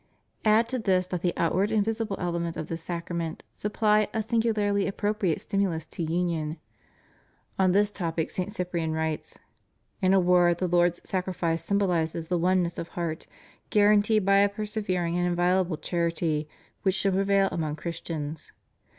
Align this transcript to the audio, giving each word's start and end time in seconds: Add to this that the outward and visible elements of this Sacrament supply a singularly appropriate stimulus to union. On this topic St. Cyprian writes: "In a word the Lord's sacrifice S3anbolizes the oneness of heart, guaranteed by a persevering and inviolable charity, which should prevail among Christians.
Add 0.45 0.67
to 0.69 0.79
this 0.79 1.05
that 1.05 1.21
the 1.21 1.31
outward 1.37 1.69
and 1.69 1.85
visible 1.85 2.17
elements 2.19 2.57
of 2.57 2.69
this 2.69 2.81
Sacrament 2.81 3.43
supply 3.55 4.07
a 4.15 4.23
singularly 4.23 4.87
appropriate 4.87 5.41
stimulus 5.41 5.85
to 5.85 6.01
union. 6.01 6.57
On 7.59 7.71
this 7.71 7.91
topic 7.91 8.31
St. 8.31 8.51
Cyprian 8.51 8.93
writes: 8.93 9.37
"In 10.01 10.15
a 10.15 10.19
word 10.19 10.57
the 10.57 10.67
Lord's 10.67 11.07
sacrifice 11.07 11.69
S3anbolizes 11.69 12.29
the 12.29 12.39
oneness 12.39 12.79
of 12.79 12.87
heart, 12.87 13.27
guaranteed 13.69 14.25
by 14.25 14.37
a 14.37 14.49
persevering 14.49 15.17
and 15.19 15.27
inviolable 15.27 15.77
charity, 15.77 16.49
which 16.81 16.95
should 16.95 17.13
prevail 17.13 17.47
among 17.51 17.75
Christians. 17.75 18.51